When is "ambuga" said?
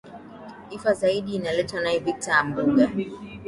2.33-2.89